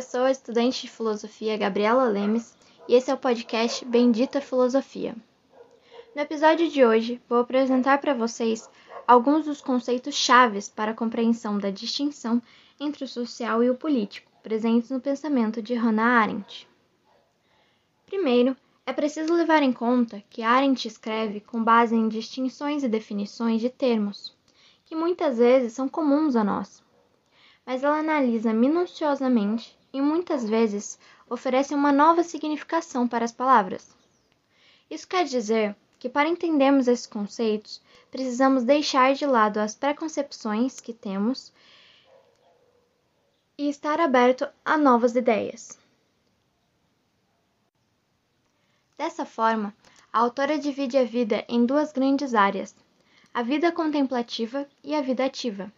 Eu 0.00 0.04
sou 0.04 0.22
a 0.22 0.30
estudante 0.30 0.80
de 0.80 0.90
filosofia 0.90 1.58
Gabriela 1.58 2.04
Lemes 2.04 2.56
e 2.88 2.94
esse 2.94 3.10
é 3.10 3.14
o 3.14 3.18
podcast 3.18 3.84
Bendita 3.84 4.40
Filosofia. 4.40 5.14
No 6.16 6.22
episódio 6.22 6.70
de 6.70 6.82
hoje, 6.82 7.20
vou 7.28 7.40
apresentar 7.40 8.00
para 8.00 8.14
vocês 8.14 8.66
alguns 9.06 9.44
dos 9.44 9.60
conceitos 9.60 10.14
chaves 10.14 10.70
para 10.70 10.92
a 10.92 10.94
compreensão 10.94 11.58
da 11.58 11.68
distinção 11.68 12.40
entre 12.80 13.04
o 13.04 13.08
social 13.08 13.62
e 13.62 13.68
o 13.68 13.74
político, 13.74 14.32
presentes 14.42 14.88
no 14.88 15.02
pensamento 15.02 15.60
de 15.60 15.74
Hannah 15.74 16.22
Arendt. 16.22 16.66
Primeiro, 18.06 18.56
é 18.86 18.94
preciso 18.94 19.34
levar 19.34 19.62
em 19.62 19.70
conta 19.70 20.24
que 20.30 20.40
Arendt 20.40 20.88
escreve 20.88 21.40
com 21.40 21.62
base 21.62 21.94
em 21.94 22.08
distinções 22.08 22.82
e 22.82 22.88
definições 22.88 23.60
de 23.60 23.68
termos, 23.68 24.34
que 24.86 24.96
muitas 24.96 25.36
vezes 25.36 25.74
são 25.74 25.90
comuns 25.90 26.36
a 26.36 26.42
nós, 26.42 26.82
mas 27.66 27.84
ela 27.84 27.98
analisa 27.98 28.50
minuciosamente 28.54 29.78
e 29.92 30.00
muitas 30.00 30.48
vezes 30.48 30.98
oferece 31.28 31.74
uma 31.74 31.92
nova 31.92 32.22
significação 32.22 33.06
para 33.06 33.24
as 33.24 33.32
palavras. 33.32 33.94
Isso 34.90 35.06
quer 35.06 35.24
dizer 35.24 35.76
que, 35.98 36.08
para 36.08 36.28
entendermos 36.28 36.88
esses 36.88 37.06
conceitos, 37.06 37.80
precisamos 38.10 38.64
deixar 38.64 39.14
de 39.14 39.26
lado 39.26 39.58
as 39.58 39.74
preconcepções 39.74 40.80
que 40.80 40.92
temos 40.92 41.52
e 43.56 43.68
estar 43.68 44.00
aberto 44.00 44.48
a 44.64 44.76
novas 44.76 45.14
ideias. 45.14 45.78
Dessa 48.96 49.24
forma, 49.24 49.74
a 50.12 50.18
autora 50.18 50.58
divide 50.58 50.96
a 50.98 51.04
vida 51.04 51.44
em 51.48 51.64
duas 51.64 51.92
grandes 51.92 52.34
áreas: 52.34 52.74
a 53.32 53.42
vida 53.42 53.70
contemplativa 53.70 54.66
e 54.82 54.94
a 54.94 55.00
vida 55.00 55.24
ativa. 55.24 55.72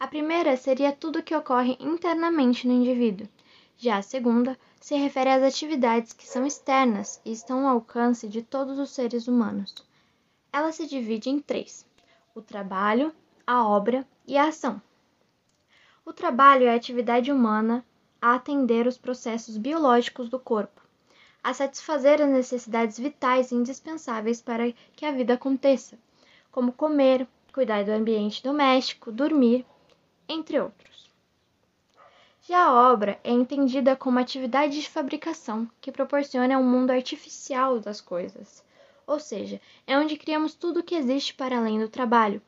A 0.00 0.06
primeira 0.06 0.56
seria 0.56 0.92
tudo 0.92 1.18
o 1.18 1.22
que 1.22 1.34
ocorre 1.34 1.76
internamente 1.80 2.66
no 2.66 2.72
indivíduo, 2.72 3.28
já 3.76 3.98
a 3.98 4.02
segunda 4.02 4.56
se 4.80 4.94
refere 4.96 5.30
às 5.30 5.42
atividades 5.42 6.12
que 6.12 6.26
são 6.26 6.46
externas 6.46 7.20
e 7.24 7.32
estão 7.32 7.66
ao 7.66 7.74
alcance 7.74 8.28
de 8.28 8.42
todos 8.42 8.78
os 8.78 8.90
seres 8.90 9.26
humanos. 9.26 9.74
Ela 10.52 10.70
se 10.72 10.86
divide 10.86 11.30
em 11.30 11.40
três: 11.40 11.84
o 12.34 12.40
trabalho, 12.40 13.12
a 13.46 13.66
obra 13.66 14.06
e 14.26 14.36
a 14.36 14.48
ação. 14.48 14.80
O 16.04 16.12
trabalho 16.12 16.66
é 16.66 16.70
a 16.70 16.76
atividade 16.76 17.32
humana 17.32 17.84
a 18.22 18.34
atender 18.34 18.86
os 18.86 18.96
processos 18.96 19.56
biológicos 19.56 20.28
do 20.28 20.38
corpo 20.38 20.78
a 21.42 21.54
satisfazer 21.54 22.20
as 22.20 22.28
necessidades 22.28 22.98
vitais 22.98 23.50
e 23.50 23.54
indispensáveis 23.54 24.42
para 24.42 24.70
que 24.94 25.06
a 25.06 25.12
vida 25.12 25.34
aconteça, 25.34 25.98
como 26.50 26.72
comer, 26.72 27.26
cuidar 27.52 27.84
do 27.84 27.90
ambiente 27.90 28.42
doméstico, 28.42 29.10
dormir, 29.10 29.64
entre 30.28 30.60
outros. 30.60 31.10
Já 32.48 32.64
a 32.64 32.92
obra 32.92 33.18
é 33.22 33.30
entendida 33.30 33.94
como 33.94 34.18
atividade 34.18 34.80
de 34.80 34.88
fabricação 34.88 35.68
que 35.80 35.92
proporciona 35.92 36.58
um 36.58 36.64
mundo 36.64 36.90
artificial 36.90 37.78
das 37.78 38.00
coisas, 38.00 38.64
ou 39.06 39.18
seja, 39.18 39.60
é 39.86 39.98
onde 39.98 40.16
criamos 40.16 40.54
tudo 40.54 40.80
o 40.80 40.82
que 40.82 40.94
existe 40.94 41.34
para 41.34 41.58
além 41.58 41.78
do 41.78 41.88
trabalho, 41.88 42.42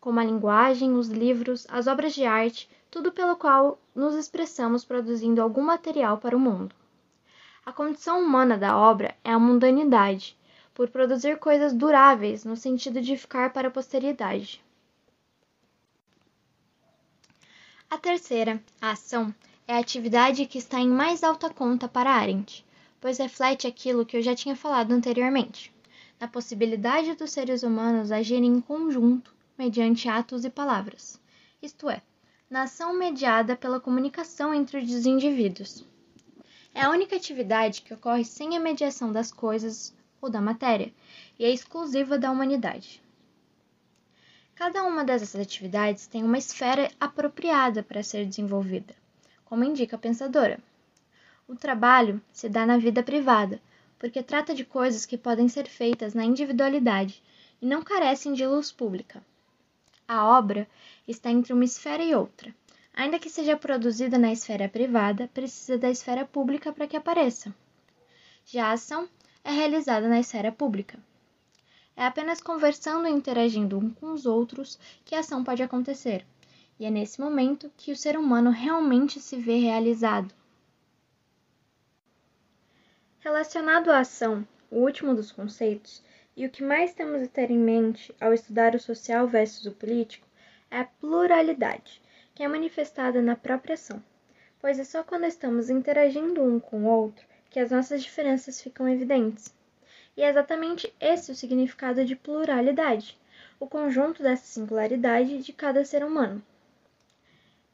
como 0.00 0.20
a 0.20 0.24
linguagem, 0.24 0.94
os 0.94 1.08
livros, 1.08 1.66
as 1.70 1.86
obras 1.86 2.14
de 2.14 2.24
arte, 2.24 2.68
tudo 2.90 3.12
pelo 3.12 3.36
qual 3.36 3.78
nos 3.94 4.14
expressamos 4.14 4.84
produzindo 4.84 5.42
algum 5.42 5.62
material 5.62 6.18
para 6.18 6.36
o 6.36 6.40
mundo. 6.40 6.74
A 7.64 7.72
condição 7.72 8.20
humana 8.20 8.56
da 8.56 8.76
obra 8.76 9.16
é 9.24 9.32
a 9.32 9.38
mundanidade, 9.38 10.36
por 10.72 10.88
produzir 10.90 11.38
coisas 11.38 11.72
duráveis 11.72 12.44
no 12.44 12.56
sentido 12.56 13.00
de 13.00 13.16
ficar 13.16 13.52
para 13.52 13.68
a 13.68 13.70
posteridade. 13.70 14.62
A 17.88 17.96
terceira, 17.96 18.60
a 18.80 18.90
ação, 18.90 19.32
é 19.66 19.74
a 19.74 19.78
atividade 19.78 20.44
que 20.46 20.58
está 20.58 20.80
em 20.80 20.88
mais 20.88 21.22
alta 21.22 21.48
conta 21.48 21.86
para 21.86 22.10
Arendt, 22.10 22.66
pois 23.00 23.18
reflete 23.18 23.64
aquilo 23.64 24.04
que 24.04 24.16
eu 24.16 24.22
já 24.22 24.34
tinha 24.34 24.56
falado 24.56 24.90
anteriormente, 24.90 25.72
na 26.18 26.26
possibilidade 26.26 27.14
dos 27.14 27.30
seres 27.30 27.62
humanos 27.62 28.10
agirem 28.10 28.56
em 28.56 28.60
conjunto 28.60 29.32
mediante 29.56 30.08
atos 30.08 30.44
e 30.44 30.50
palavras, 30.50 31.20
isto 31.62 31.88
é, 31.88 32.02
na 32.50 32.64
ação 32.64 32.92
mediada 32.92 33.54
pela 33.54 33.78
comunicação 33.78 34.52
entre 34.52 34.78
os 34.78 35.06
indivíduos. 35.06 35.84
É 36.74 36.82
a 36.82 36.90
única 36.90 37.14
atividade 37.14 37.82
que 37.82 37.94
ocorre 37.94 38.24
sem 38.24 38.56
a 38.56 38.60
mediação 38.60 39.12
das 39.12 39.30
coisas 39.30 39.94
ou 40.20 40.28
da 40.28 40.40
matéria 40.40 40.92
e 41.38 41.44
é 41.44 41.50
exclusiva 41.50 42.18
da 42.18 42.32
humanidade. 42.32 43.00
Cada 44.56 44.82
uma 44.82 45.04
dessas 45.04 45.36
atividades 45.36 46.08
tem 46.08 46.24
uma 46.24 46.36
esfera 46.36 46.90
apropriada 46.98 47.84
para 47.84 48.02
ser 48.02 48.26
desenvolvida, 48.26 48.94
como 49.44 49.62
indica 49.62 49.94
a 49.94 49.98
pensadora. 49.98 50.58
O 51.46 51.54
trabalho 51.54 52.20
se 52.32 52.48
dá 52.48 52.66
na 52.66 52.76
vida 52.76 53.04
privada, 53.04 53.60
porque 54.00 54.20
trata 54.20 54.52
de 54.52 54.64
coisas 54.64 55.06
que 55.06 55.16
podem 55.16 55.48
ser 55.48 55.68
feitas 55.68 56.14
na 56.14 56.24
individualidade 56.24 57.22
e 57.62 57.66
não 57.66 57.82
carecem 57.82 58.32
de 58.32 58.44
luz 58.44 58.72
pública. 58.72 59.22
A 60.08 60.26
obra 60.26 60.66
está 61.06 61.30
entre 61.30 61.52
uma 61.52 61.64
esfera 61.64 62.02
e 62.02 62.14
outra, 62.14 62.52
Ainda 62.96 63.18
que 63.18 63.28
seja 63.28 63.58
produzida 63.58 64.16
na 64.16 64.32
esfera 64.32 64.70
privada, 64.70 65.28
precisa 65.28 65.76
da 65.76 65.90
esfera 65.90 66.24
pública 66.24 66.72
para 66.72 66.86
que 66.86 66.96
apareça. 66.96 67.54
Já 68.46 68.68
a 68.68 68.72
ação 68.72 69.06
é 69.44 69.50
realizada 69.50 70.08
na 70.08 70.18
esfera 70.18 70.50
pública. 70.50 70.98
É 71.96 72.04
apenas 72.04 72.42
conversando 72.42 73.08
e 73.08 73.10
interagindo 73.10 73.78
um 73.78 73.88
com 73.88 74.12
os 74.12 74.26
outros 74.26 74.78
que 75.02 75.14
a 75.14 75.20
ação 75.20 75.42
pode 75.42 75.62
acontecer, 75.62 76.26
e 76.78 76.84
é 76.84 76.90
nesse 76.90 77.18
momento 77.18 77.72
que 77.74 77.90
o 77.90 77.96
ser 77.96 78.18
humano 78.18 78.50
realmente 78.50 79.18
se 79.18 79.36
vê 79.36 79.56
realizado. 79.56 80.34
Relacionado 83.20 83.90
à 83.90 84.00
ação, 84.00 84.46
o 84.70 84.80
último 84.80 85.14
dos 85.14 85.32
conceitos, 85.32 86.02
e 86.36 86.44
o 86.44 86.50
que 86.50 86.62
mais 86.62 86.92
temos 86.92 87.22
a 87.22 87.26
ter 87.26 87.50
em 87.50 87.58
mente 87.58 88.14
ao 88.20 88.34
estudar 88.34 88.74
o 88.74 88.78
social 88.78 89.26
versus 89.26 89.64
o 89.64 89.72
político, 89.72 90.28
é 90.70 90.80
a 90.80 90.84
pluralidade 90.84 92.02
que 92.34 92.42
é 92.42 92.48
manifestada 92.48 93.22
na 93.22 93.34
própria 93.34 93.72
ação, 93.72 94.04
pois 94.60 94.78
é 94.78 94.84
só 94.84 95.02
quando 95.02 95.24
estamos 95.24 95.70
interagindo 95.70 96.42
um 96.42 96.60
com 96.60 96.84
o 96.84 96.86
outro 96.86 97.26
que 97.48 97.58
as 97.58 97.70
nossas 97.70 98.02
diferenças 98.02 98.60
ficam 98.60 98.86
evidentes. 98.86 99.55
E 100.16 100.22
é 100.22 100.28
exatamente 100.28 100.92
esse 100.98 101.30
o 101.30 101.34
significado 101.34 102.04
de 102.04 102.16
pluralidade, 102.16 103.18
o 103.60 103.66
conjunto 103.66 104.22
dessa 104.22 104.46
singularidade 104.46 105.42
de 105.42 105.52
cada 105.52 105.84
ser 105.84 106.04
humano. 106.04 106.42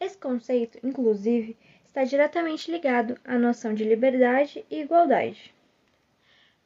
Esse 0.00 0.16
conceito, 0.16 0.78
inclusive, 0.82 1.56
está 1.84 2.04
diretamente 2.04 2.70
ligado 2.70 3.18
à 3.24 3.38
noção 3.38 3.74
de 3.74 3.84
liberdade 3.84 4.64
e 4.70 4.80
igualdade. 4.80 5.54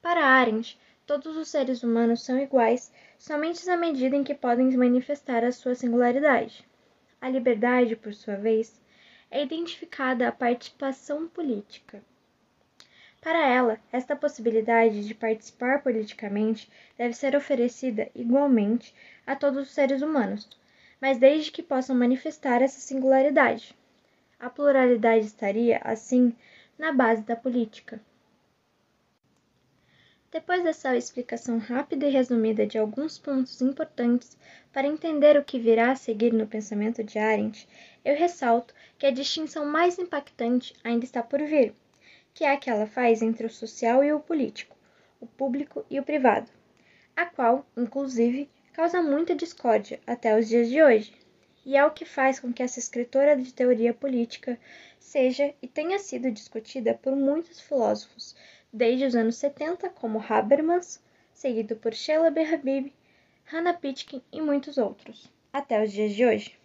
Para 0.01 0.25
Arendt, 0.25 0.79
todos 1.07 1.37
os 1.37 1.49
seres 1.49 1.83
humanos 1.83 2.23
são 2.23 2.39
iguais 2.39 2.93
somente 3.19 3.67
na 3.67 3.77
medida 3.77 4.15
em 4.15 4.23
que 4.23 4.35
podem 4.35 4.77
manifestar 4.77 5.43
a 5.43 5.51
sua 5.51 5.75
singularidade. 5.75 6.65
A 7.21 7.29
liberdade, 7.29 7.97
por 7.97 8.13
sua 8.15 8.37
vez, 8.37 8.81
é 9.31 9.43
identificada 9.43 10.29
a 10.29 10.33
participação 10.33 11.27
política. 11.27 12.03
Para 13.25 13.49
ela, 13.49 13.81
esta 13.91 14.15
possibilidade 14.15 15.09
de 15.09 15.15
participar 15.15 15.83
politicamente 15.83 16.71
deve 16.99 17.15
ser 17.15 17.35
oferecida 17.35 18.11
igualmente 18.15 18.95
a 19.27 19.35
todos 19.35 19.63
os 19.63 19.71
seres 19.73 20.03
humanos, 20.03 20.47
mas 21.01 21.17
desde 21.17 21.51
que 21.51 21.63
possam 21.63 21.97
manifestar 21.97 22.61
essa 22.61 22.79
singularidade. 22.79 23.75
A 24.39 24.51
pluralidade 24.51 25.25
estaria, 25.25 25.81
assim, 25.83 26.37
na 26.77 26.93
base 26.93 27.23
da 27.23 27.35
política. 27.35 27.99
Depois 30.31 30.63
dessa 30.63 30.95
explicação 30.95 31.57
rápida 31.57 32.07
e 32.07 32.11
resumida 32.11 32.67
de 32.67 32.77
alguns 32.77 33.17
pontos 33.17 33.63
importantes 33.63 34.37
para 34.71 34.87
entender 34.87 35.39
o 35.39 35.45
que 35.45 35.59
virá 35.59 35.93
a 35.93 35.97
seguir 35.97 36.35
no 36.35 36.47
pensamento 36.47 37.03
de 37.03 37.19
Arendt, 37.19 37.67
eu 38.05 38.15
ressalto 38.15 38.75
que 38.99 39.07
a 39.07 39.11
distinção 39.11 39.65
mais 39.65 39.99
impactante 39.99 40.75
ainda 40.85 41.07
está 41.07 41.23
por 41.23 41.41
vir, 41.41 41.75
que 42.35 42.45
é 42.45 42.53
a 42.53 42.57
que 42.57 42.69
ela 42.69 42.87
faz 42.87 43.23
entre 43.23 43.47
o 43.47 43.51
social 43.51 44.03
e 44.03 44.13
o 44.13 44.19
político, 44.19 44.77
o 45.21 45.27
público 45.27 45.87
e 45.89 46.01
o 46.01 46.03
privado, 46.03 46.51
a 47.17 47.25
qual, 47.25 47.65
inclusive, 47.77 48.51
causa 48.73 49.01
muita 49.01 49.37
discórdia 49.37 50.01
até 50.05 50.37
os 50.37 50.49
dias 50.49 50.69
de 50.69 50.83
hoje, 50.83 51.15
e 51.65 51.77
é 51.77 51.87
o 51.87 51.93
que 51.93 52.05
faz 52.05 52.41
com 52.41 52.53
que 52.53 52.63
essa 52.63 52.81
escritora 52.81 53.37
de 53.37 53.55
teoria 53.55 53.95
política 53.95 54.59
seja 54.99 55.55
e 55.63 55.69
tenha 55.69 55.99
sido 55.99 56.31
discutida 56.31 56.93
por 56.95 57.15
muitos 57.15 57.61
filósofos 57.61 58.35
desde 58.73 59.05
os 59.05 59.15
anos 59.15 59.37
70, 59.37 59.89
como 59.91 60.23
Habermas, 60.29 61.01
seguido 61.33 61.77
por 61.77 61.95
Sheila. 61.95 62.29
Habib, 62.29 62.93
Hannah 63.45 63.75
Pitkin 63.75 64.21
e 64.33 64.41
muitos 64.41 64.77
outros, 64.77 65.31
até 65.53 65.83
os 65.83 65.93
dias 65.93 66.13
de 66.13 66.27
hoje. 66.27 66.59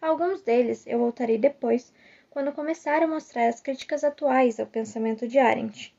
alguns 0.00 0.40
deles 0.40 0.86
eu 0.86 0.98
voltarei 0.98 1.36
depois, 1.36 1.92
quando 2.34 2.52
começar 2.52 3.00
a 3.00 3.06
mostrar 3.06 3.46
as 3.46 3.60
críticas 3.60 4.02
atuais 4.02 4.58
ao 4.58 4.66
pensamento 4.66 5.28
de 5.28 5.38
Arendt. 5.38 5.94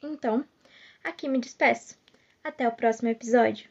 Então, 0.00 0.44
aqui 1.02 1.28
me 1.28 1.40
despeço. 1.40 1.98
Até 2.44 2.68
o 2.68 2.72
próximo 2.72 3.08
episódio. 3.08 3.68